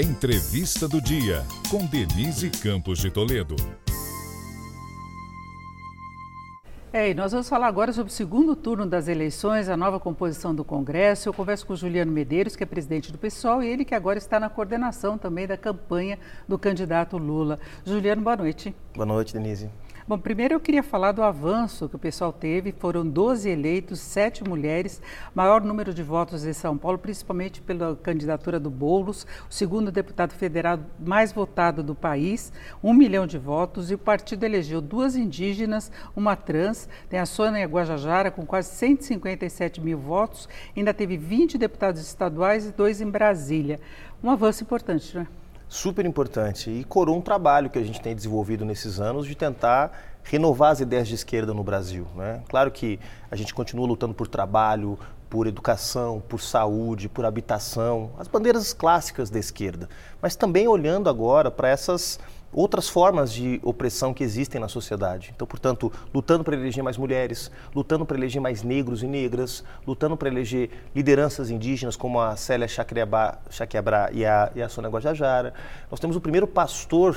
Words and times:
Entrevista 0.00 0.88
do 0.88 0.98
Dia, 0.98 1.44
com 1.70 1.84
Denise 1.84 2.48
Campos 2.48 3.00
de 3.00 3.10
Toledo. 3.10 3.54
É, 6.90 7.10
e 7.10 7.14
nós 7.14 7.32
vamos 7.32 7.50
falar 7.50 7.66
agora 7.66 7.92
sobre 7.92 8.10
o 8.10 8.14
segundo 8.14 8.56
turno 8.56 8.86
das 8.86 9.08
eleições, 9.08 9.68
a 9.68 9.76
nova 9.76 10.00
composição 10.00 10.54
do 10.54 10.64
Congresso. 10.64 11.28
Eu 11.28 11.34
converso 11.34 11.66
com 11.66 11.74
o 11.74 11.76
Juliano 11.76 12.10
Medeiros, 12.10 12.56
que 12.56 12.62
é 12.62 12.66
presidente 12.66 13.12
do 13.12 13.18
PSOL, 13.18 13.62
e 13.62 13.68
ele 13.68 13.84
que 13.84 13.94
agora 13.94 14.16
está 14.16 14.40
na 14.40 14.48
coordenação 14.48 15.18
também 15.18 15.46
da 15.46 15.58
campanha 15.58 16.18
do 16.48 16.58
candidato 16.58 17.18
Lula. 17.18 17.60
Juliano, 17.84 18.22
boa 18.22 18.38
noite. 18.38 18.74
Boa 18.94 19.04
noite, 19.04 19.34
Denise. 19.34 19.68
Bom, 20.10 20.18
primeiro 20.18 20.54
eu 20.54 20.58
queria 20.58 20.82
falar 20.82 21.12
do 21.12 21.22
avanço 21.22 21.88
que 21.88 21.94
o 21.94 21.98
pessoal 21.98 22.32
teve. 22.32 22.72
Foram 22.72 23.06
12 23.06 23.48
eleitos, 23.48 24.00
7 24.00 24.42
mulheres, 24.42 25.00
maior 25.32 25.60
número 25.60 25.94
de 25.94 26.02
votos 26.02 26.44
em 26.44 26.52
São 26.52 26.76
Paulo, 26.76 26.98
principalmente 26.98 27.62
pela 27.62 27.94
candidatura 27.94 28.58
do 28.58 28.68
Boulos, 28.68 29.24
o 29.48 29.54
segundo 29.54 29.92
deputado 29.92 30.32
federal 30.32 30.80
mais 30.98 31.32
votado 31.32 31.80
do 31.80 31.94
país, 31.94 32.52
um 32.82 32.92
milhão 32.92 33.24
de 33.24 33.38
votos, 33.38 33.92
e 33.92 33.94
o 33.94 33.98
partido 33.98 34.42
elegeu 34.42 34.80
duas 34.80 35.14
indígenas, 35.14 35.92
uma 36.16 36.34
trans, 36.34 36.88
tem 37.08 37.20
a 37.20 37.24
Sônia 37.24 37.64
Guajajara 37.64 38.32
com 38.32 38.44
quase 38.44 38.70
157 38.70 39.80
mil 39.80 39.96
votos, 39.96 40.48
ainda 40.76 40.92
teve 40.92 41.16
20 41.16 41.56
deputados 41.56 42.00
estaduais 42.00 42.66
e 42.66 42.72
dois 42.72 43.00
em 43.00 43.08
Brasília. 43.08 43.78
Um 44.24 44.28
avanço 44.28 44.64
importante, 44.64 45.14
não 45.14 45.22
é? 45.22 45.26
Super 45.70 46.04
importante 46.04 46.68
e 46.68 46.82
coroa 46.82 47.16
um 47.16 47.20
trabalho 47.20 47.70
que 47.70 47.78
a 47.78 47.84
gente 47.84 48.00
tem 48.00 48.12
desenvolvido 48.12 48.64
nesses 48.64 48.98
anos 48.98 49.24
de 49.24 49.36
tentar 49.36 49.92
renovar 50.24 50.72
as 50.72 50.80
ideias 50.80 51.06
de 51.06 51.14
esquerda 51.14 51.54
no 51.54 51.62
Brasil. 51.62 52.08
Né? 52.16 52.42
Claro 52.48 52.72
que 52.72 52.98
a 53.30 53.36
gente 53.36 53.54
continua 53.54 53.86
lutando 53.86 54.12
por 54.12 54.26
trabalho, 54.26 54.98
por 55.30 55.46
educação, 55.46 56.20
por 56.28 56.40
saúde, 56.40 57.08
por 57.08 57.24
habitação, 57.24 58.10
as 58.18 58.26
bandeiras 58.26 58.72
clássicas 58.72 59.30
da 59.30 59.38
esquerda, 59.38 59.88
mas 60.20 60.34
também 60.34 60.66
olhando 60.66 61.08
agora 61.08 61.52
para 61.52 61.68
essas 61.68 62.18
outras 62.52 62.88
formas 62.88 63.32
de 63.32 63.60
opressão 63.62 64.12
que 64.12 64.24
existem 64.24 64.60
na 64.60 64.68
sociedade. 64.68 65.32
Então, 65.34 65.46
portanto, 65.46 65.92
lutando 66.12 66.42
para 66.42 66.56
eleger 66.56 66.82
mais 66.82 66.96
mulheres, 66.96 67.50
lutando 67.74 68.04
para 68.04 68.16
eleger 68.16 68.40
mais 68.40 68.62
negros 68.62 69.02
e 69.02 69.06
negras, 69.06 69.64
lutando 69.86 70.16
para 70.16 70.28
eleger 70.28 70.70
lideranças 70.94 71.50
indígenas 71.50 71.96
como 71.96 72.20
a 72.20 72.36
Célia 72.36 72.68
Chaquiabra 72.68 74.10
e 74.12 74.24
a, 74.24 74.50
e 74.54 74.62
a 74.62 74.68
Sônia 74.68 74.90
Guajajara. 74.90 75.54
Nós 75.90 76.00
temos 76.00 76.16
o 76.16 76.20
primeiro 76.20 76.46
pastor 76.46 77.16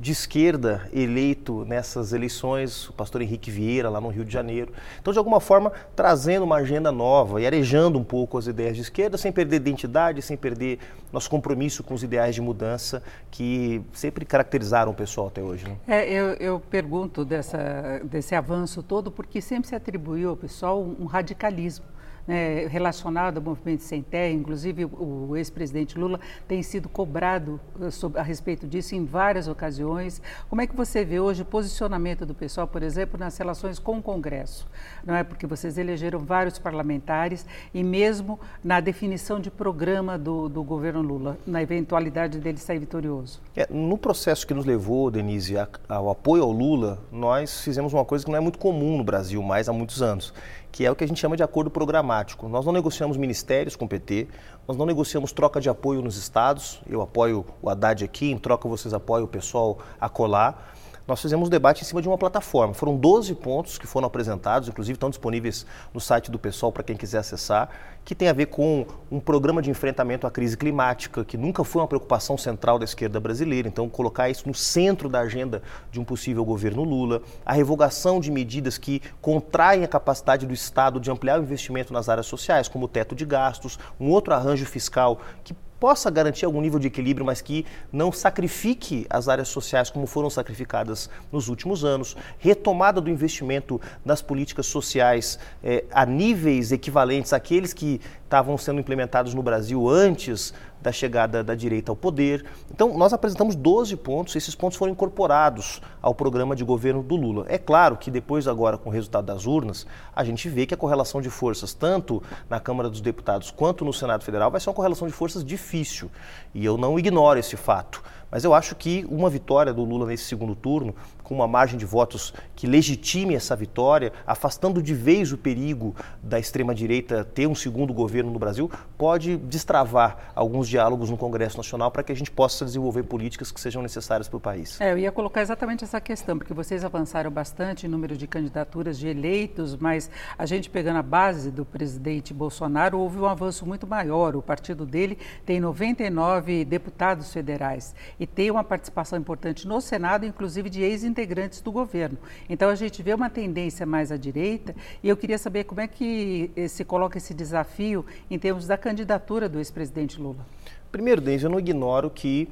de 0.00 0.12
esquerda 0.12 0.88
eleito 0.94 1.62
nessas 1.66 2.14
eleições, 2.14 2.88
o 2.88 2.92
pastor 2.94 3.20
Henrique 3.20 3.50
Vieira, 3.50 3.90
lá 3.90 4.00
no 4.00 4.08
Rio 4.08 4.24
de 4.24 4.32
Janeiro. 4.32 4.72
Então, 4.98 5.12
de 5.12 5.18
alguma 5.18 5.40
forma, 5.40 5.70
trazendo 5.94 6.42
uma 6.44 6.56
agenda 6.56 6.90
nova 6.90 7.38
e 7.38 7.46
arejando 7.46 7.98
um 7.98 8.04
pouco 8.04 8.38
as 8.38 8.46
ideias 8.46 8.76
de 8.76 8.82
esquerda, 8.82 9.18
sem 9.18 9.30
perder 9.30 9.56
identidade, 9.56 10.22
sem 10.22 10.38
perder 10.38 10.78
nosso 11.12 11.28
compromisso 11.28 11.82
com 11.82 11.92
os 11.92 12.02
ideais 12.02 12.34
de 12.34 12.40
mudança 12.40 13.02
que 13.30 13.82
sempre 13.92 14.24
caracterizaram 14.24 14.92
o 14.92 14.94
pessoal 14.94 15.26
até 15.26 15.42
hoje. 15.42 15.66
Né? 15.68 15.76
É, 15.86 16.10
eu, 16.10 16.28
eu, 16.34 16.60
pergunto 16.60 17.22
dessa, 17.22 18.00
desse 18.02 18.34
avanço 18.34 18.82
todo 18.82 19.10
porque 19.10 19.42
sempre 19.42 19.68
se 19.68 19.74
atribuiu 19.74 20.30
ao 20.30 20.36
pessoal 20.36 20.82
um 20.82 21.04
radicalismo 21.04 21.84
né, 22.30 22.68
relacionado 22.68 23.38
ao 23.38 23.42
movimento 23.42 23.82
sem 23.82 24.02
terra, 24.02 24.32
inclusive 24.32 24.84
o, 24.84 25.36
ex-presidente 25.36 25.98
Lula 25.98 26.20
tem 26.46 26.62
sido 26.62 26.88
cobrado 26.88 27.58
eh, 27.80 28.20
a 28.20 28.22
respeito 28.22 28.68
disso 28.68 28.94
em 28.94 29.04
várias 29.04 29.48
ocasiões. 29.48 30.22
Como 30.48 30.62
é 30.62 30.66
que 30.68 30.76
você 30.76 31.04
vê 31.04 31.18
hoje 31.18 31.42
o 31.42 31.44
posicionamento 31.44 32.24
do 32.24 32.32
pessoal, 32.32 32.68
por 32.68 32.84
exemplo, 32.84 33.18
nas 33.18 33.36
relações 33.36 33.80
com 33.80 33.98
o 33.98 34.02
Congresso? 34.02 34.68
Não 35.04 35.12
é 35.12 35.24
porque 35.24 35.44
vocês 35.44 35.76
elegeram 35.76 36.20
vários 36.20 36.56
parlamentares 36.56 37.44
e 37.74 37.82
mesmo 37.82 38.38
na 38.62 38.78
definição 38.78 39.40
de 39.40 39.50
programa 39.50 40.16
do, 40.16 40.48
do 40.48 40.62
governo 40.62 41.02
Lula, 41.02 41.36
na 41.44 41.60
eventualidade 41.60 42.38
dele 42.38 42.58
sair 42.58 42.78
vitorioso. 42.78 43.40
É, 43.56 43.66
no 43.68 43.98
processo 43.98 44.46
que 44.46 44.54
nos 44.54 44.64
levou, 44.64 45.10
Denise, 45.10 45.56
ao 45.88 46.08
apoio 46.08 46.44
ao 46.44 46.52
Lula, 46.52 47.00
nós 47.10 47.60
fizemos 47.62 47.92
uma 47.92 48.04
coisa 48.04 48.24
que 48.24 48.30
não 48.30 48.38
é 48.38 48.40
muito 48.40 48.58
comum 48.60 48.96
no 48.96 49.02
Brasil 49.02 49.42
mais 49.42 49.68
há 49.68 49.72
muitos 49.72 50.00
anos 50.00 50.32
que 50.72 50.84
é 50.84 50.90
o 50.90 50.96
que 50.96 51.04
a 51.04 51.08
gente 51.08 51.20
chama 51.20 51.36
de 51.36 51.42
acordo 51.42 51.70
programático. 51.70 52.48
Nós 52.48 52.64
não 52.64 52.72
negociamos 52.72 53.16
ministérios 53.16 53.76
com 53.76 53.84
o 53.84 53.88
PT, 53.88 54.28
nós 54.66 54.76
não 54.76 54.86
negociamos 54.86 55.32
troca 55.32 55.60
de 55.60 55.68
apoio 55.68 56.02
nos 56.02 56.16
estados, 56.16 56.80
eu 56.88 57.02
apoio 57.02 57.44
o 57.60 57.68
Haddad 57.68 58.04
aqui, 58.04 58.30
em 58.30 58.38
troca 58.38 58.68
vocês 58.68 58.94
apoiam 58.94 59.24
o 59.24 59.28
pessoal 59.28 59.78
a 60.00 60.08
colar 60.08 60.74
nós 61.10 61.20
fizemos 61.20 61.48
um 61.48 61.50
debate 61.50 61.82
em 61.82 61.84
cima 61.84 62.00
de 62.00 62.06
uma 62.06 62.16
plataforma. 62.16 62.72
Foram 62.72 62.96
12 62.96 63.34
pontos 63.34 63.76
que 63.76 63.86
foram 63.86 64.06
apresentados, 64.06 64.68
inclusive 64.68 64.94
estão 64.94 65.10
disponíveis 65.10 65.66
no 65.92 66.00
site 66.00 66.30
do 66.30 66.38
pessoal 66.38 66.70
para 66.70 66.84
quem 66.84 66.96
quiser 66.96 67.18
acessar, 67.18 67.68
que 68.04 68.14
tem 68.14 68.28
a 68.28 68.32
ver 68.32 68.46
com 68.46 68.86
um 69.10 69.18
programa 69.18 69.60
de 69.60 69.70
enfrentamento 69.70 70.24
à 70.24 70.30
crise 70.30 70.56
climática, 70.56 71.24
que 71.24 71.36
nunca 71.36 71.64
foi 71.64 71.82
uma 71.82 71.88
preocupação 71.88 72.38
central 72.38 72.78
da 72.78 72.84
esquerda 72.84 73.18
brasileira. 73.18 73.66
Então, 73.66 73.88
colocar 73.88 74.30
isso 74.30 74.46
no 74.46 74.54
centro 74.54 75.08
da 75.08 75.18
agenda 75.18 75.60
de 75.90 75.98
um 75.98 76.04
possível 76.04 76.44
governo 76.44 76.84
Lula, 76.84 77.22
a 77.44 77.52
revogação 77.52 78.20
de 78.20 78.30
medidas 78.30 78.78
que 78.78 79.02
contraem 79.20 79.82
a 79.82 79.88
capacidade 79.88 80.46
do 80.46 80.54
Estado 80.54 81.00
de 81.00 81.10
ampliar 81.10 81.40
o 81.40 81.42
investimento 81.42 81.92
nas 81.92 82.08
áreas 82.08 82.26
sociais, 82.26 82.68
como 82.68 82.84
o 82.84 82.88
teto 82.88 83.16
de 83.16 83.26
gastos, 83.26 83.80
um 83.98 84.10
outro 84.10 84.32
arranjo 84.32 84.64
fiscal 84.64 85.18
que 85.42 85.54
possa 85.80 86.10
garantir 86.10 86.44
algum 86.44 86.60
nível 86.60 86.78
de 86.78 86.86
equilíbrio, 86.86 87.24
mas 87.24 87.40
que 87.40 87.64
não 87.90 88.12
sacrifique 88.12 89.06
as 89.08 89.26
áreas 89.28 89.48
sociais 89.48 89.88
como 89.88 90.06
foram 90.06 90.28
sacrificadas 90.28 91.08
nos 91.32 91.48
últimos 91.48 91.84
anos, 91.84 92.16
retomada 92.38 93.00
do 93.00 93.08
investimento 93.08 93.80
nas 94.04 94.20
políticas 94.20 94.66
sociais 94.66 95.38
eh, 95.64 95.84
a 95.90 96.04
níveis 96.04 96.70
equivalentes 96.70 97.32
àqueles 97.32 97.72
que 97.72 97.98
estavam 98.24 98.56
sendo 98.58 98.78
implementados 98.78 99.32
no 99.34 99.42
Brasil 99.42 99.88
antes 99.88 100.52
da 100.82 100.92
chegada 100.92 101.44
da 101.44 101.54
direita 101.54 101.92
ao 101.92 101.96
poder. 101.96 102.44
Então, 102.70 102.96
nós 102.96 103.12
apresentamos 103.12 103.54
12 103.54 103.96
pontos, 103.96 104.36
esses 104.36 104.54
pontos 104.54 104.78
foram 104.78 104.92
incorporados 104.92 105.80
ao 106.00 106.14
programa 106.14 106.56
de 106.56 106.64
governo 106.64 107.02
do 107.02 107.16
Lula. 107.16 107.44
É 107.48 107.58
claro 107.58 107.96
que 107.96 108.10
depois, 108.10 108.48
agora, 108.48 108.78
com 108.78 108.88
o 108.88 108.92
resultado 108.92 109.26
das 109.26 109.46
urnas, 109.46 109.86
a 110.14 110.24
gente 110.24 110.48
vê 110.48 110.66
que 110.66 110.74
a 110.74 110.76
correlação 110.76 111.20
de 111.20 111.30
forças, 111.30 111.74
tanto 111.74 112.22
na 112.48 112.58
Câmara 112.58 112.88
dos 112.88 113.00
Deputados 113.00 113.50
quanto 113.50 113.84
no 113.84 113.92
Senado 113.92 114.24
Federal, 114.24 114.50
vai 114.50 114.60
ser 114.60 114.70
uma 114.70 114.74
correlação 114.74 115.06
de 115.06 115.14
forças 115.14 115.44
difícil. 115.44 116.10
E 116.54 116.64
eu 116.64 116.76
não 116.76 116.98
ignoro 116.98 117.38
esse 117.38 117.56
fato. 117.56 118.02
Mas 118.30 118.44
eu 118.44 118.54
acho 118.54 118.76
que 118.76 119.04
uma 119.10 119.28
vitória 119.28 119.74
do 119.74 119.84
Lula 119.84 120.06
nesse 120.06 120.24
segundo 120.24 120.54
turno, 120.54 120.94
com 121.30 121.36
uma 121.36 121.46
margem 121.46 121.78
de 121.78 121.86
votos 121.86 122.34
que 122.56 122.66
legitime 122.66 123.36
essa 123.36 123.54
vitória, 123.54 124.12
afastando 124.26 124.82
de 124.82 124.92
vez 124.92 125.30
o 125.30 125.38
perigo 125.38 125.94
da 126.20 126.40
extrema-direita 126.40 127.24
ter 127.24 127.46
um 127.46 127.54
segundo 127.54 127.94
governo 127.94 128.32
no 128.32 128.38
Brasil, 128.38 128.68
pode 128.98 129.36
destravar 129.36 130.32
alguns 130.34 130.68
diálogos 130.68 131.08
no 131.08 131.16
Congresso 131.16 131.56
Nacional 131.56 131.88
para 131.92 132.02
que 132.02 132.10
a 132.10 132.16
gente 132.16 132.32
possa 132.32 132.64
desenvolver 132.64 133.04
políticas 133.04 133.52
que 133.52 133.60
sejam 133.60 133.80
necessárias 133.80 134.28
para 134.28 134.36
o 134.38 134.40
país. 134.40 134.80
É, 134.80 134.90
eu 134.90 134.98
ia 134.98 135.12
colocar 135.12 135.40
exatamente 135.40 135.84
essa 135.84 136.00
questão, 136.00 136.36
porque 136.36 136.52
vocês 136.52 136.84
avançaram 136.84 137.30
bastante 137.30 137.86
em 137.86 137.88
número 137.88 138.16
de 138.16 138.26
candidaturas 138.26 138.98
de 138.98 139.06
eleitos, 139.06 139.76
mas 139.76 140.10
a 140.36 140.44
gente 140.46 140.68
pegando 140.68 140.96
a 140.96 141.02
base 141.02 141.52
do 141.52 141.64
presidente 141.64 142.34
Bolsonaro, 142.34 142.98
houve 142.98 143.20
um 143.20 143.26
avanço 143.26 143.64
muito 143.64 143.86
maior. 143.86 144.34
O 144.34 144.42
partido 144.42 144.84
dele 144.84 145.16
tem 145.46 145.60
99 145.60 146.64
deputados 146.64 147.32
federais 147.32 147.94
e 148.18 148.26
tem 148.26 148.50
uma 148.50 148.64
participação 148.64 149.16
importante 149.16 149.68
no 149.68 149.80
Senado, 149.80 150.26
inclusive 150.26 150.68
de 150.68 150.82
ex-integrantes 150.82 151.19
do 151.62 151.72
governo. 151.72 152.18
Então 152.48 152.68
a 152.68 152.74
gente 152.74 153.02
vê 153.02 153.12
uma 153.12 153.28
tendência 153.28 153.84
mais 153.84 154.10
à 154.10 154.16
direita 154.16 154.74
e 155.02 155.08
eu 155.08 155.16
queria 155.16 155.38
saber 155.38 155.64
como 155.64 155.80
é 155.80 155.86
que 155.86 156.50
se 156.68 156.84
coloca 156.84 157.18
esse 157.18 157.34
desafio 157.34 158.04
em 158.30 158.38
termos 158.38 158.66
da 158.66 158.76
candidatura 158.76 159.48
do 159.48 159.58
ex-presidente 159.58 160.20
Lula. 160.20 160.46
Primeiro, 160.90 161.20
Denise, 161.20 161.44
eu 161.44 161.50
não 161.50 161.58
ignoro 161.58 162.10
que 162.10 162.48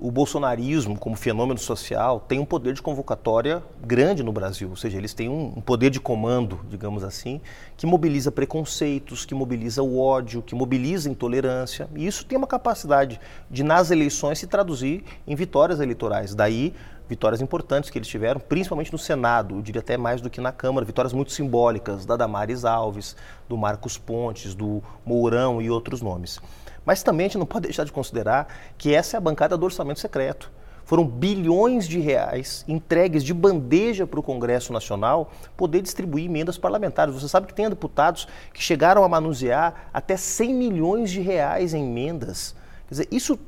o 0.00 0.10
bolsonarismo, 0.10 0.98
como 0.98 1.14
fenômeno 1.14 1.60
social, 1.60 2.18
tem 2.18 2.40
um 2.40 2.44
poder 2.44 2.74
de 2.74 2.82
convocatória 2.82 3.62
grande 3.80 4.20
no 4.24 4.32
Brasil, 4.32 4.68
ou 4.68 4.74
seja, 4.74 4.98
eles 4.98 5.14
têm 5.14 5.28
um 5.28 5.60
poder 5.60 5.90
de 5.90 6.00
comando, 6.00 6.58
digamos 6.68 7.04
assim, 7.04 7.40
que 7.76 7.86
mobiliza 7.86 8.32
preconceitos, 8.32 9.24
que 9.24 9.32
mobiliza 9.32 9.80
o 9.80 10.00
ódio, 10.00 10.42
que 10.42 10.56
mobiliza 10.56 11.08
intolerância, 11.08 11.88
e 11.94 12.04
isso 12.04 12.24
tem 12.24 12.36
uma 12.36 12.48
capacidade 12.48 13.20
de, 13.48 13.62
nas 13.62 13.92
eleições, 13.92 14.40
se 14.40 14.48
traduzir 14.48 15.04
em 15.24 15.36
vitórias 15.36 15.78
eleitorais. 15.78 16.34
Daí, 16.34 16.74
vitórias 17.12 17.42
importantes 17.42 17.90
que 17.90 17.98
eles 17.98 18.08
tiveram, 18.08 18.40
principalmente 18.40 18.90
no 18.90 18.96
Senado, 18.96 19.56
eu 19.56 19.60
diria 19.60 19.80
até 19.80 19.98
mais 19.98 20.22
do 20.22 20.30
que 20.30 20.40
na 20.40 20.50
Câmara, 20.50 20.86
vitórias 20.86 21.12
muito 21.12 21.30
simbólicas, 21.30 22.06
da 22.06 22.16
Damares 22.16 22.64
Alves, 22.64 23.14
do 23.46 23.54
Marcos 23.54 23.98
Pontes, 23.98 24.54
do 24.54 24.82
Mourão 25.04 25.60
e 25.60 25.68
outros 25.68 26.00
nomes. 26.00 26.40
Mas 26.86 27.02
também 27.02 27.26
a 27.26 27.28
gente 27.28 27.38
não 27.38 27.44
pode 27.44 27.64
deixar 27.64 27.84
de 27.84 27.92
considerar 27.92 28.48
que 28.78 28.94
essa 28.94 29.14
é 29.14 29.18
a 29.18 29.20
bancada 29.20 29.58
do 29.58 29.64
orçamento 29.66 30.00
secreto. 30.00 30.50
Foram 30.86 31.04
bilhões 31.04 31.86
de 31.86 32.00
reais 32.00 32.64
entregues 32.66 33.22
de 33.22 33.34
bandeja 33.34 34.06
para 34.06 34.18
o 34.18 34.22
Congresso 34.22 34.72
Nacional 34.72 35.30
poder 35.54 35.82
distribuir 35.82 36.24
emendas 36.24 36.56
parlamentares. 36.56 37.14
Você 37.14 37.28
sabe 37.28 37.46
que 37.46 37.54
tem 37.54 37.68
deputados 37.68 38.26
que 38.54 38.62
chegaram 38.62 39.04
a 39.04 39.08
manusear 39.08 39.90
até 39.92 40.16
100 40.16 40.54
milhões 40.54 41.10
de 41.10 41.20
reais 41.20 41.74
em 41.74 41.84
emendas. 41.84 42.56
Quer 42.88 42.94
dizer, 42.94 43.08
isso 43.12 43.38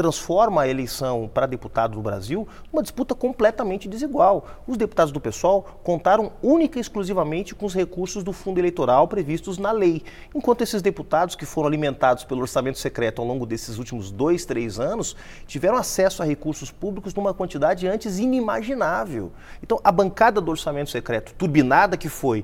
transforma 0.00 0.62
a 0.62 0.68
eleição 0.68 1.30
para 1.32 1.44
deputado 1.44 1.94
no 1.94 2.00
Brasil 2.00 2.48
uma 2.72 2.80
disputa 2.80 3.14
completamente 3.14 3.86
desigual. 3.86 4.46
Os 4.66 4.78
deputados 4.78 5.12
do 5.12 5.20
PSOL 5.20 5.62
contaram 5.84 6.32
única 6.42 6.78
e 6.78 6.80
exclusivamente 6.80 7.54
com 7.54 7.66
os 7.66 7.74
recursos 7.74 8.24
do 8.24 8.32
fundo 8.32 8.58
eleitoral 8.58 9.06
previstos 9.06 9.58
na 9.58 9.70
lei, 9.70 10.02
enquanto 10.34 10.62
esses 10.62 10.80
deputados 10.80 11.36
que 11.36 11.44
foram 11.44 11.68
alimentados 11.68 12.24
pelo 12.24 12.40
orçamento 12.40 12.78
secreto 12.78 13.20
ao 13.20 13.28
longo 13.28 13.44
desses 13.44 13.76
últimos 13.76 14.10
dois, 14.10 14.46
três 14.46 14.80
anos 14.80 15.14
tiveram 15.46 15.76
acesso 15.76 16.22
a 16.22 16.24
recursos 16.24 16.70
públicos 16.70 17.12
numa 17.12 17.34
quantidade 17.34 17.86
antes 17.86 18.18
inimaginável. 18.18 19.30
Então, 19.62 19.78
a 19.84 19.92
bancada 19.92 20.40
do 20.40 20.50
orçamento 20.50 20.88
secreto, 20.88 21.34
turbinada 21.34 21.98
que 21.98 22.08
foi 22.08 22.42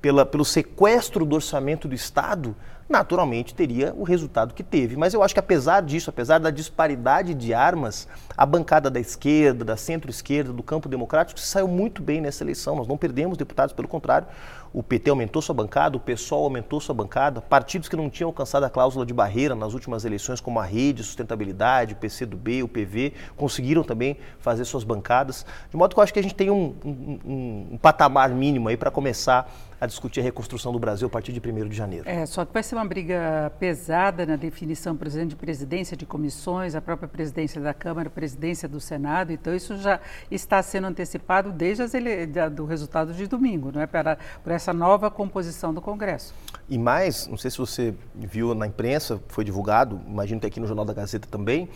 pela, 0.00 0.26
pelo 0.26 0.44
sequestro 0.44 1.24
do 1.24 1.36
orçamento 1.36 1.86
do 1.86 1.94
Estado, 1.94 2.56
naturalmente 2.88 3.54
teria 3.54 3.92
o 3.96 4.04
resultado 4.04 4.54
que 4.54 4.62
teve. 4.62 4.96
Mas 4.96 5.12
eu 5.12 5.22
acho 5.22 5.34
que 5.34 5.40
apesar 5.40 5.82
disso, 5.82 6.10
apesar 6.10 6.38
da 6.38 6.50
disparidade 6.50 7.34
de 7.34 7.52
armas, 7.52 8.06
a 8.36 8.46
bancada 8.46 8.90
da 8.90 9.00
esquerda, 9.00 9.64
da 9.64 9.76
centro-esquerda, 9.76 10.52
do 10.52 10.62
campo 10.62 10.88
democrático 10.88 11.38
saiu 11.40 11.68
muito 11.68 12.02
bem 12.02 12.20
nessa 12.20 12.44
eleição. 12.44 12.76
Nós 12.76 12.86
não 12.86 12.96
perdemos 12.96 13.36
deputados, 13.36 13.74
pelo 13.74 13.88
contrário, 13.88 14.28
o 14.76 14.82
PT 14.82 15.08
aumentou 15.08 15.40
sua 15.40 15.54
bancada, 15.54 15.96
o 15.96 16.00
PSOL 16.00 16.44
aumentou 16.44 16.80
sua 16.80 16.94
bancada, 16.94 17.40
partidos 17.40 17.88
que 17.88 17.96
não 17.96 18.10
tinham 18.10 18.28
alcançado 18.28 18.64
a 18.64 18.68
cláusula 18.68 19.06
de 19.06 19.14
barreira 19.14 19.54
nas 19.54 19.72
últimas 19.72 20.04
eleições, 20.04 20.38
como 20.38 20.60
a 20.60 20.64
Rede, 20.64 21.02
Sustentabilidade, 21.02 21.94
o 21.94 21.96
PCdoB, 21.96 22.62
o 22.62 22.68
PV, 22.68 23.14
conseguiram 23.36 23.82
também 23.82 24.18
fazer 24.38 24.66
suas 24.66 24.84
bancadas. 24.84 25.46
De 25.70 25.76
modo 25.78 25.94
que 25.94 25.98
eu 25.98 26.04
acho 26.04 26.12
que 26.12 26.18
a 26.18 26.22
gente 26.22 26.34
tem 26.34 26.50
um, 26.50 26.74
um, 26.84 27.18
um, 27.24 27.68
um 27.72 27.78
patamar 27.78 28.28
mínimo 28.28 28.68
aí 28.68 28.76
para 28.76 28.90
começar 28.90 29.50
a 29.80 29.86
discutir 29.86 30.20
a 30.20 30.22
reconstrução 30.22 30.72
do 30.72 30.78
Brasil 30.78 31.06
a 31.06 31.10
partir 31.10 31.32
de 31.32 31.40
1 31.40 31.68
de 31.68 31.76
janeiro. 31.76 32.08
É, 32.08 32.24
só 32.26 32.44
que 32.44 32.52
vai 32.52 32.62
ser 32.62 32.75
uma 32.76 32.84
briga 32.84 33.52
pesada 33.58 34.26
na 34.26 34.36
definição, 34.36 34.96
por 34.96 35.06
exemplo, 35.06 35.30
de 35.30 35.36
presidência 35.36 35.96
de 35.96 36.04
comissões, 36.04 36.74
a 36.74 36.80
própria 36.80 37.08
presidência 37.08 37.60
da 37.60 37.72
Câmara, 37.72 38.10
presidência 38.10 38.68
do 38.68 38.80
Senado, 38.80 39.32
então 39.32 39.54
isso 39.54 39.76
já 39.78 39.98
está 40.30 40.62
sendo 40.62 40.86
antecipado 40.86 41.52
desde 41.52 41.82
as 41.82 41.94
ele... 41.94 42.26
do 42.50 42.64
resultado 42.64 43.12
de 43.12 43.26
domingo, 43.26 43.72
não 43.72 43.80
é? 43.80 43.86
Para, 43.86 44.18
para 44.44 44.54
essa 44.54 44.72
nova 44.72 45.10
composição 45.10 45.72
do 45.72 45.80
Congresso. 45.80 46.34
E 46.68 46.78
mais, 46.78 47.26
não 47.26 47.36
sei 47.36 47.50
se 47.50 47.58
você 47.58 47.94
viu 48.14 48.54
na 48.54 48.66
imprensa, 48.66 49.20
foi 49.28 49.44
divulgado, 49.44 50.00
imagino 50.06 50.40
que 50.40 50.46
aqui 50.46 50.60
no 50.60 50.66
Jornal 50.66 50.84
da 50.84 50.92
Gazeta 50.92 51.28
também, 51.30 51.68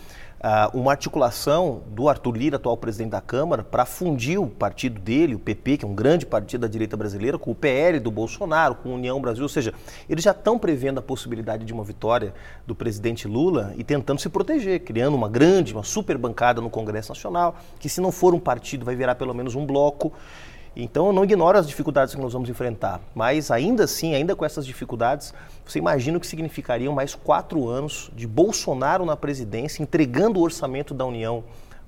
uma 0.73 0.93
articulação 0.93 1.83
do 1.89 2.09
Arthur 2.09 2.37
Lira, 2.37 2.57
atual 2.57 2.77
presidente 2.77 3.11
da 3.11 3.21
Câmara, 3.21 3.63
para 3.63 3.85
fundir 3.85 4.41
o 4.41 4.47
partido 4.47 4.99
dele, 4.99 5.35
o 5.35 5.39
PP, 5.39 5.79
que 5.79 5.85
é 5.85 5.89
um 5.89 5.95
grande 5.95 6.25
partido 6.25 6.63
da 6.63 6.69
direita 6.69 6.97
brasileira, 6.97 7.39
com 7.39 7.51
o 7.51 7.55
PL 7.55 8.01
do 8.01 8.11
Bolsonaro, 8.11 8.75
com 8.75 8.91
a 8.91 8.95
União 8.95 9.21
Brasil. 9.21 9.43
Ou 9.43 9.49
seja, 9.49 9.75
eles 10.09 10.25
já 10.25 10.31
estão 10.31 10.59
prevendo 10.59 10.99
a 10.99 11.03
possibilidade 11.03 11.65
de 11.65 11.73
uma 11.73 11.85
vitória 11.85 12.33
do 12.67 12.75
presidente 12.75 13.29
Lula 13.29 13.75
e 13.77 13.85
tentando 13.85 14.21
se 14.21 14.29
proteger, 14.31 14.81
criando 14.81 15.15
uma 15.15 15.29
grande, 15.29 15.75
uma 15.75 15.85
super 15.85 16.17
bancada 16.17 16.61
no 16.61 16.71
Congresso 16.71 17.11
Nacional, 17.11 17.57
que 17.79 17.89
se 17.89 18.01
não 18.01 18.11
for 18.11 18.35
um 18.35 18.41
partido 18.41 18.85
vai 18.85 18.97
virar 18.97 19.17
pelo 19.17 19.35
menos 19.35 19.55
um 19.55 19.67
bloco. 19.67 20.13
Então, 20.75 21.09
eu 21.09 21.13
não 21.13 21.25
ignoro 21.25 21.59
as 21.59 21.67
dificuldades 21.67 22.15
que 22.15 22.21
nós 22.21 22.33
vamos 22.33 22.49
enfrentar, 22.49 23.01
mas 23.15 23.51
ainda 23.51 23.85
assim, 23.85 24.15
ainda 24.15 24.37
com 24.37 24.45
essas 24.45 24.65
dificuldades, 24.65 25.35
você 25.67 25.79
imagina 25.79 26.17
o 26.17 26.21
que 26.21 26.27
significariam 26.27 26.95
mais 26.95 27.15
quatro 27.15 27.69
anos 27.69 28.11
de 28.15 28.27
Bolsonaro 28.27 29.05
na 29.05 29.17
presidência, 29.17 29.83
entregando 29.83 30.39
o 30.39 30.43
orçamento 30.43 30.95
da 30.95 31.05
União 31.05 31.43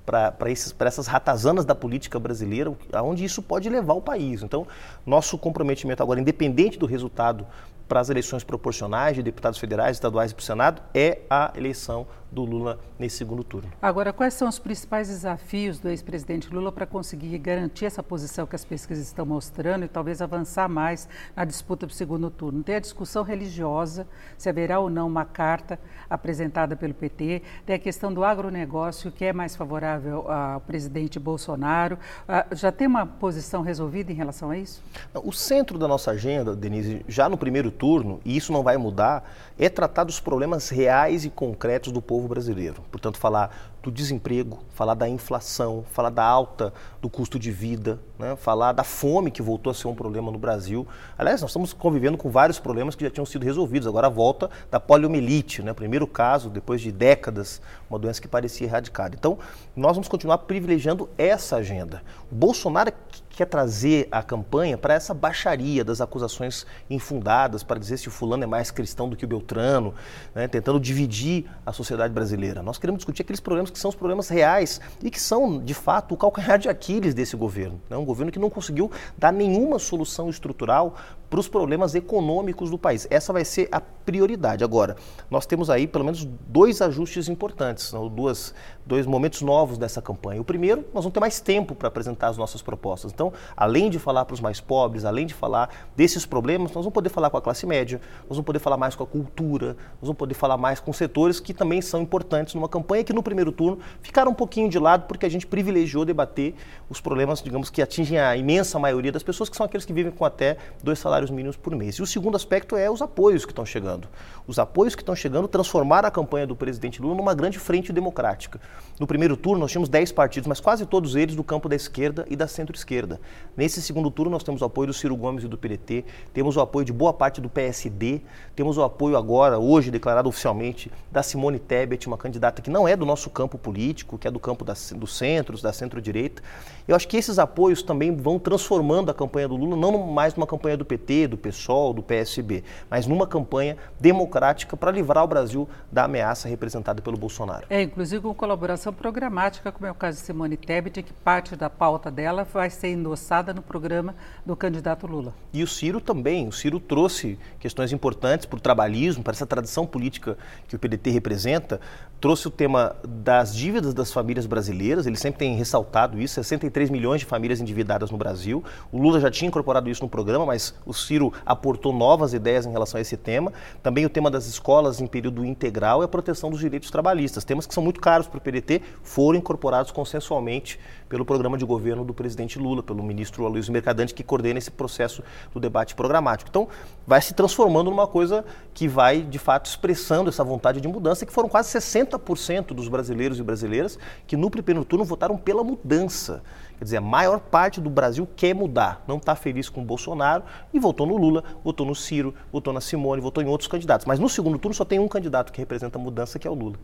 para 0.05 0.35
essas 0.49 1.07
ratazanas 1.07 1.63
da 1.63 1.73
política 1.73 2.19
brasileira, 2.19 2.73
aonde 2.91 3.23
isso 3.23 3.41
pode 3.41 3.69
levar 3.69 3.93
o 3.93 4.01
país. 4.01 4.43
Então, 4.43 4.67
nosso 5.05 5.37
comprometimento 5.37 6.03
agora, 6.03 6.19
independente 6.19 6.77
do 6.77 6.85
resultado 6.85 7.47
para 7.87 8.01
as 8.01 8.09
eleições 8.09 8.43
proporcionais 8.43 9.15
de 9.15 9.23
deputados 9.23 9.57
federais, 9.57 9.95
estaduais 9.95 10.31
e 10.31 10.35
para 10.35 10.41
o 10.41 10.45
Senado, 10.45 10.81
é 10.93 11.19
a 11.29 11.53
eleição 11.55 12.05
do 12.33 12.43
Lula 12.43 12.79
nesse 12.97 13.17
segundo 13.17 13.43
turno. 13.43 13.69
Agora, 13.81 14.11
quais 14.11 14.33
são 14.33 14.49
os 14.49 14.57
principais 14.59 15.07
desafios 15.07 15.79
do 15.79 15.89
ex-presidente 15.89 16.53
Lula 16.53 16.71
para 16.71 16.85
conseguir 16.85 17.37
garantir 17.37 17.85
essa 17.85 18.01
posição 18.01 18.45
que 18.47 18.55
as 18.55 18.65
pesquisas 18.65 19.05
estão 19.05 19.25
mostrando 19.25 19.85
e 19.85 19.87
talvez 19.87 20.21
avançar 20.21 20.67
mais 20.67 21.07
na 21.35 21.45
disputa 21.45 21.85
para 21.85 21.93
o 21.93 21.95
segundo 21.95 22.29
turno? 22.29 22.63
Tem 22.63 22.75
a 22.75 22.79
discussão 22.79 23.23
religiosa, 23.23 24.07
se 24.37 24.49
haverá 24.49 24.79
ou 24.79 24.89
não 24.89 25.07
uma 25.07 25.25
carta 25.25 25.79
apresentada 26.09 26.75
pelo 26.75 26.93
PT, 26.93 27.41
tem 27.65 27.75
a 27.75 27.79
questão 27.79 28.13
do 28.13 28.23
agronegócio, 28.23 29.11
que 29.11 29.25
é 29.25 29.33
mais 29.33 29.55
favorável 29.55 30.29
ao 30.31 30.59
presidente 30.61 31.19
Bolsonaro. 31.19 31.97
Ah, 32.27 32.45
já 32.51 32.71
tem 32.71 32.87
uma 32.87 33.05
posição 33.05 33.61
resolvida 33.61 34.11
em 34.11 34.15
relação 34.15 34.49
a 34.49 34.57
isso? 34.57 34.81
O 35.13 35.31
centro 35.31 35.77
da 35.77 35.87
nossa 35.87 36.11
agenda, 36.11 36.55
Denise, 36.55 37.05
já 37.07 37.29
no 37.29 37.37
primeiro 37.37 37.69
turno, 37.69 38.19
e 38.25 38.35
isso 38.35 38.51
não 38.51 38.63
vai 38.63 38.77
mudar, 38.77 39.29
é 39.57 39.69
tratar 39.69 40.03
dos 40.03 40.19
problemas 40.19 40.69
reais 40.69 41.25
e 41.25 41.29
concretos 41.29 41.91
do 41.91 42.01
povo 42.01 42.22
brasileiro. 42.27 42.81
Portanto, 42.91 43.17
falar 43.17 43.73
do 43.81 43.91
desemprego, 43.91 44.59
falar 44.73 44.93
da 44.93 45.09
inflação, 45.09 45.83
falar 45.91 46.09
da 46.09 46.23
alta 46.23 46.73
do 47.01 47.09
custo 47.09 47.37
de 47.37 47.51
vida, 47.51 47.99
né? 48.17 48.35
falar 48.35 48.71
da 48.71 48.83
fome 48.83 49.29
que 49.29 49.41
voltou 49.41 49.69
a 49.69 49.73
ser 49.73 49.87
um 49.87 49.95
problema 49.95 50.31
no 50.31 50.37
Brasil. 50.37 50.87
Aliás, 51.17 51.41
nós 51.41 51.49
estamos 51.49 51.73
convivendo 51.73 52.17
com 52.17 52.29
vários 52.29 52.59
problemas 52.59 52.95
que 52.95 53.03
já 53.03 53.11
tinham 53.11 53.25
sido 53.25 53.43
resolvidos. 53.43 53.87
Agora 53.87 54.07
a 54.07 54.09
volta 54.09 54.49
da 54.71 54.79
poliomielite, 54.79 55.61
né? 55.61 55.73
primeiro 55.73 56.07
caso, 56.07 56.49
depois 56.49 56.79
de 56.79 56.91
décadas, 56.91 57.61
uma 57.89 57.99
doença 57.99 58.21
que 58.21 58.27
parecia 58.27 58.67
erradicada. 58.67 59.15
Então, 59.17 59.37
nós 59.75 59.95
vamos 59.95 60.07
continuar 60.07 60.39
privilegiando 60.39 61.09
essa 61.17 61.57
agenda. 61.57 62.01
O 62.31 62.35
Bolsonaro 62.35 62.91
quer 63.33 63.45
trazer 63.45 64.07
a 64.11 64.21
campanha 64.21 64.77
para 64.77 64.93
essa 64.93 65.13
baixaria 65.13 65.83
das 65.83 65.99
acusações 65.99 66.65
infundadas, 66.89 67.63
para 67.63 67.79
dizer 67.79 67.97
se 67.97 68.07
o 68.07 68.11
fulano 68.11 68.43
é 68.43 68.47
mais 68.47 68.69
cristão 68.69 69.09
do 69.09 69.15
que 69.15 69.25
o 69.25 69.27
Beltrano, 69.27 69.93
né? 70.35 70.47
tentando 70.47 70.79
dividir 70.79 71.45
a 71.65 71.73
sociedade 71.73 72.13
brasileira. 72.13 72.61
Nós 72.61 72.77
queremos 72.77 72.99
discutir 72.99 73.23
aqueles 73.23 73.39
problemas 73.39 73.71
que 73.71 73.79
são 73.79 73.89
os 73.89 73.95
problemas 73.95 74.29
reais 74.29 74.79
e 75.01 75.09
que 75.09 75.19
são, 75.19 75.59
de 75.59 75.73
fato, 75.73 76.13
o 76.13 76.17
calcanhar 76.17 76.59
de 76.59 76.69
Aquiles 76.69 77.13
desse 77.13 77.35
governo. 77.35 77.81
Né? 77.89 77.97
um 77.97 78.05
governo 78.05 78.31
que 78.31 78.39
não 78.39 78.49
conseguiu 78.49 78.91
dar 79.17 79.31
nenhuma 79.31 79.79
solução 79.79 80.29
estrutural 80.29 80.95
para 81.29 81.39
os 81.39 81.47
problemas 81.47 81.95
econômicos 81.95 82.69
do 82.69 82.77
país. 82.77 83.07
Essa 83.09 83.33
vai 83.33 83.43
ser 83.43 83.67
a 83.71 83.81
prioridade. 83.81 84.63
Agora, 84.63 84.95
nós 85.31 85.45
temos 85.45 85.69
aí 85.69 85.87
pelo 85.87 86.05
menos 86.05 86.23
dois 86.47 86.81
ajustes 86.81 87.27
importantes, 87.27 87.91
né? 87.91 87.99
duas, 88.13 88.53
dois 88.85 89.07
momentos 89.07 89.41
novos 89.41 89.77
dessa 89.77 90.01
campanha. 90.01 90.39
O 90.39 90.43
primeiro, 90.43 90.81
nós 90.93 91.03
vamos 91.03 91.13
ter 91.13 91.19
mais 91.19 91.39
tempo 91.39 91.73
para 91.73 91.87
apresentar 91.87 92.27
as 92.27 92.37
nossas 92.37 92.61
propostas. 92.61 93.11
Então, 93.11 93.22
além 93.55 93.89
de 93.89 93.99
falar 93.99 94.25
para 94.25 94.33
os 94.33 94.41
mais 94.41 94.59
pobres, 94.59 95.05
além 95.05 95.25
de 95.25 95.33
falar 95.33 95.69
desses 95.95 96.25
problemas, 96.25 96.71
nós 96.71 96.83
vamos 96.83 96.93
poder 96.93 97.09
falar 97.09 97.29
com 97.29 97.37
a 97.37 97.41
classe 97.41 97.65
média, 97.65 98.01
nós 98.21 98.29
vamos 98.37 98.45
poder 98.45 98.59
falar 98.59 98.77
mais 98.77 98.95
com 98.95 99.03
a 99.03 99.07
cultura, 99.07 99.67
nós 99.67 100.01
vamos 100.01 100.17
poder 100.17 100.33
falar 100.33 100.57
mais 100.57 100.79
com 100.79 100.91
setores 100.91 101.39
que 101.39 101.53
também 101.53 101.81
são 101.81 102.01
importantes 102.01 102.55
numa 102.55 102.67
campanha 102.67 103.03
que 103.03 103.13
no 103.13 103.21
primeiro 103.21 103.51
turno 103.51 103.79
ficaram 104.01 104.31
um 104.31 104.35
pouquinho 104.35 104.69
de 104.69 104.79
lado 104.79 105.05
porque 105.07 105.25
a 105.25 105.29
gente 105.29 105.45
privilegiou 105.45 106.03
debater 106.03 106.55
os 106.89 106.99
problemas, 106.99 107.41
digamos, 107.41 107.69
que 107.69 107.81
atingem 107.81 108.19
a 108.19 108.35
imensa 108.35 108.79
maioria 108.79 109.11
das 109.11 109.23
pessoas, 109.23 109.49
que 109.49 109.55
são 109.55 109.65
aqueles 109.65 109.85
que 109.85 109.93
vivem 109.93 110.11
com 110.11 110.25
até 110.25 110.57
dois 110.83 110.99
salários 110.99 111.29
mínimos 111.29 111.55
por 111.55 111.75
mês. 111.75 111.95
E 111.95 112.01
o 112.01 112.07
segundo 112.07 112.35
aspecto 112.35 112.75
é 112.75 112.89
os 112.89 113.01
apoios 113.01 113.45
que 113.45 113.51
estão 113.51 113.65
chegando. 113.65 114.07
Os 114.47 114.59
apoios 114.59 114.95
que 114.95 115.01
estão 115.01 115.15
chegando 115.15 115.47
transformaram 115.47 116.07
a 116.07 116.11
campanha 116.11 116.47
do 116.47 116.55
presidente 116.55 117.01
Lula 117.01 117.15
numa 117.15 117.33
grande 117.33 117.59
frente 117.59 117.93
democrática. 117.93 118.59
No 118.99 119.07
primeiro 119.07 119.35
turno, 119.35 119.61
nós 119.61 119.71
tínhamos 119.71 119.89
10 119.89 120.11
partidos, 120.11 120.47
mas 120.47 120.59
quase 120.59 120.85
todos 120.85 121.15
eles 121.15 121.35
do 121.35 121.43
campo 121.43 121.67
da 121.67 121.75
esquerda 121.75 122.25
e 122.29 122.35
da 122.35 122.47
centro-esquerda. 122.47 123.12
Nesse 123.55 123.81
segundo 123.81 124.09
turno, 124.09 124.31
nós 124.31 124.43
temos 124.43 124.61
o 124.61 124.65
apoio 124.65 124.87
do 124.87 124.93
Ciro 124.93 125.15
Gomes 125.15 125.43
e 125.43 125.47
do 125.47 125.57
PDT, 125.57 126.03
temos 126.33 126.57
o 126.57 126.61
apoio 126.61 126.85
de 126.85 126.91
boa 126.91 127.13
parte 127.13 127.39
do 127.39 127.49
PSD, 127.49 128.21
temos 128.55 128.77
o 128.77 128.83
apoio 128.83 129.15
agora, 129.15 129.59
hoje 129.59 129.91
declarado 129.91 130.27
oficialmente, 130.27 130.91
da 131.11 131.21
Simone 131.21 131.59
Tebet, 131.59 132.07
uma 132.07 132.17
candidata 132.17 132.61
que 132.61 132.69
não 132.69 132.87
é 132.87 132.95
do 132.95 133.05
nosso 133.05 133.29
campo 133.29 133.57
político, 133.57 134.17
que 134.17 134.27
é 134.27 134.31
do 134.31 134.39
campo 134.39 134.65
da, 134.65 134.73
do 134.95 135.05
centro, 135.05 135.61
da 135.61 135.71
centro-direita. 135.71 136.41
Eu 136.87 136.95
acho 136.95 137.07
que 137.07 137.15
esses 137.15 137.37
apoios 137.37 137.83
também 137.83 138.15
vão 138.15 138.39
transformando 138.39 139.11
a 139.11 139.13
campanha 139.13 139.47
do 139.47 139.55
Lula, 139.55 139.75
não 139.75 139.97
mais 140.07 140.35
numa 140.35 140.47
campanha 140.47 140.75
do 140.75 140.83
PT, 140.83 141.27
do 141.27 141.37
PSOL, 141.37 141.93
do 141.93 142.01
PSB, 142.01 142.63
mas 142.89 143.05
numa 143.05 143.27
campanha 143.27 143.77
democrática 143.99 144.75
para 144.75 144.91
livrar 144.91 145.23
o 145.23 145.27
Brasil 145.27 145.67
da 145.91 146.05
ameaça 146.05 146.47
representada 146.47 147.01
pelo 147.01 147.17
Bolsonaro. 147.17 147.65
É, 147.69 147.81
inclusive 147.81 148.21
com 148.21 148.33
colaboração 148.33 148.91
programática, 148.91 149.71
como 149.71 149.85
é 149.85 149.91
o 149.91 149.95
caso 149.95 150.17
de 150.17 150.25
Simone 150.25 150.57
Tebet, 150.57 151.03
que 151.03 151.13
parte 151.13 151.55
da 151.55 151.69
pauta 151.69 152.09
dela 152.09 152.43
vai 152.43 152.69
ser 152.69 152.89
endossada 153.03 153.53
no 153.53 153.61
programa 153.61 154.15
do 154.45 154.55
candidato 154.55 155.05
Lula. 155.05 155.33
E 155.51 155.61
o 155.61 155.67
Ciro 155.67 155.99
também. 155.99 156.47
O 156.47 156.51
Ciro 156.51 156.79
trouxe 156.79 157.37
questões 157.59 157.91
importantes 157.91 158.45
para 158.45 158.57
o 158.57 158.61
trabalhismo, 158.61 159.21
para 159.23 159.33
essa 159.33 159.45
tradição 159.45 159.85
política 159.85 160.37
que 160.67 160.75
o 160.75 160.79
PDT 160.79 161.11
representa, 161.11 161.79
trouxe 162.23 162.47
o 162.47 162.51
tema 162.51 162.95
das 163.05 163.53
dívidas 163.53 163.93
das 163.93 164.13
famílias 164.13 164.45
brasileiras, 164.45 165.05
ele 165.05 165.17
sempre 165.17 165.39
tem 165.39 165.57
ressaltado 165.57 166.21
isso, 166.21 166.35
63 166.35 166.89
milhões 166.89 167.19
de 167.19 167.25
famílias 167.25 167.59
endividadas 167.59 168.09
no 168.11 168.17
Brasil. 168.17 168.63
O 168.93 168.97
Lula 168.97 169.19
já 169.19 169.29
tinha 169.29 169.49
incorporado 169.49 169.89
isso 169.89 170.01
no 170.01 170.07
programa, 170.07 170.45
mas 170.45 170.73
o 170.85 170.93
Ciro 170.93 171.33
aportou 171.45 171.91
novas 171.91 172.33
ideias 172.33 172.65
em 172.65 172.71
relação 172.71 172.97
a 172.97 173.01
esse 173.01 173.17
tema. 173.17 173.51
Também 173.81 174.05
o 174.05 174.09
tema 174.09 174.31
das 174.31 174.45
escolas 174.45 175.01
em 175.01 175.05
período 175.05 175.43
integral 175.43 176.01
e 176.01 176.05
a 176.05 176.07
proteção 176.07 176.49
dos 176.49 176.61
direitos 176.61 176.89
trabalhistas, 176.89 177.43
temas 177.43 177.67
que 177.67 177.73
são 177.73 177.83
muito 177.83 177.99
caros 177.99 178.25
para 178.25 178.37
o 178.37 178.41
PDT, 178.41 178.81
foram 179.03 179.37
incorporados 179.37 179.91
consensualmente 179.91 180.79
pelo 181.13 181.23
programa 181.23 181.59
de 181.59 181.63
governo 181.63 182.03
do 182.03 182.11
presidente 182.11 182.57
Lula, 182.57 182.81
pelo 182.81 183.03
ministro 183.03 183.45
Aloysio 183.45 183.71
Mercadante, 183.71 184.15
que 184.15 184.23
coordena 184.23 184.57
esse 184.57 184.71
processo 184.71 185.21
do 185.53 185.59
debate 185.59 185.93
programático. 185.93 186.49
Então, 186.49 186.67
vai 187.05 187.21
se 187.21 187.35
transformando 187.35 187.91
numa 187.91 188.07
coisa 188.07 188.43
que 188.73 188.87
vai, 188.87 189.21
de 189.21 189.37
fato, 189.37 189.67
expressando 189.67 190.29
essa 190.29 190.43
vontade 190.43 190.81
de 190.81 190.87
mudança, 190.87 191.23
que 191.23 191.31
foram 191.31 191.47
quase 191.47 191.69
60% 191.77 192.73
dos 192.73 192.87
brasileiros 192.87 193.37
e 193.37 193.43
brasileiras 193.43 193.99
que 194.25 194.35
no 194.35 194.49
primeiro 194.49 194.83
turno 194.83 195.05
votaram 195.05 195.37
pela 195.37 195.63
mudança. 195.63 196.41
Quer 196.79 196.85
dizer, 196.85 196.97
a 196.97 197.01
maior 197.01 197.39
parte 197.39 197.79
do 197.79 197.91
Brasil 197.91 198.27
quer 198.35 198.55
mudar, 198.55 199.03
não 199.07 199.17
está 199.17 199.35
feliz 199.35 199.69
com 199.69 199.81
o 199.81 199.85
Bolsonaro 199.85 200.43
e 200.73 200.79
votou 200.79 201.05
no 201.05 201.15
Lula, 201.15 201.43
votou 201.63 201.85
no 201.85 201.93
Ciro, 201.93 202.33
votou 202.51 202.73
na 202.73 202.81
Simone, 202.81 203.21
votou 203.21 203.43
em 203.43 203.47
outros 203.47 203.67
candidatos. 203.67 204.07
Mas 204.07 204.17
no 204.17 204.27
segundo 204.27 204.57
turno 204.57 204.73
só 204.73 204.83
tem 204.83 204.97
um 204.97 205.07
candidato 205.07 205.53
que 205.53 205.59
representa 205.59 205.99
a 205.99 206.01
mudança, 206.01 206.39
que 206.39 206.47
é 206.47 206.49
o 206.49 206.55
Lula. 206.55 206.77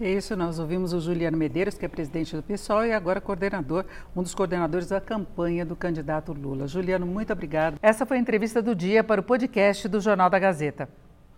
É 0.00 0.10
isso, 0.10 0.34
nós 0.34 0.58
ouvimos 0.58 0.92
o 0.92 1.00
Juliano 1.00 1.36
Medeiros, 1.36 1.78
que 1.78 1.84
é 1.84 1.88
presidente 1.88 2.34
do 2.34 2.42
PSOL 2.42 2.84
e 2.84 2.92
agora 2.92 3.20
coordenador, 3.20 3.84
um 4.14 4.24
dos 4.24 4.34
coordenadores 4.34 4.88
da 4.88 5.00
campanha 5.00 5.64
do 5.64 5.76
candidato 5.76 6.32
Lula. 6.32 6.66
Juliano, 6.66 7.06
muito 7.06 7.32
obrigado. 7.32 7.78
Essa 7.80 8.04
foi 8.04 8.16
a 8.16 8.20
entrevista 8.20 8.60
do 8.60 8.74
dia 8.74 9.04
para 9.04 9.20
o 9.20 9.24
podcast 9.24 9.86
do 9.86 10.00
Jornal 10.00 10.28
da 10.28 10.38
Gazeta. 10.38 10.88